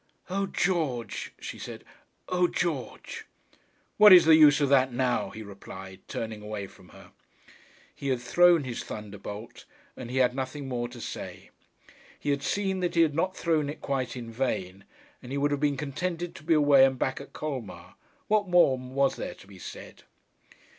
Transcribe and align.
'O 0.31 0.47
George!' 0.47 1.31
she 1.39 1.59
said; 1.59 1.83
'O 2.27 2.47
George!' 2.47 3.27
'What 3.97 4.11
is 4.11 4.25
the 4.25 4.33
use 4.35 4.59
of 4.59 4.67
that 4.69 4.91
now?' 4.91 5.29
he 5.29 5.43
replied, 5.43 5.99
turning 6.07 6.41
away 6.41 6.65
from 6.65 6.89
her. 6.89 7.11
He 7.93 8.07
had 8.07 8.19
thrown 8.19 8.63
his 8.63 8.83
thunderbolt, 8.83 9.65
and 9.95 10.09
he 10.09 10.17
had 10.17 10.33
nothing 10.33 10.67
more 10.67 10.87
to 10.87 10.99
say. 10.99 11.51
He 12.19 12.31
had 12.31 12.41
seen 12.41 12.79
that 12.79 12.95
he 12.95 13.01
had 13.03 13.13
not 13.13 13.37
thrown 13.37 13.69
it 13.69 13.79
quite 13.81 14.15
in 14.17 14.31
vain, 14.31 14.85
and 15.21 15.31
he 15.31 15.37
would 15.37 15.51
have 15.51 15.59
been 15.59 15.77
contented 15.77 16.33
to 16.33 16.43
be 16.43 16.55
away 16.55 16.83
and 16.83 16.97
back 16.97 17.21
at 17.21 17.31
Colmar. 17.31 17.93
What 18.27 18.47
more 18.47 18.75
was 18.79 19.17
there 19.17 19.35
to 19.35 19.45
be 19.45 19.59
said? 19.59 20.01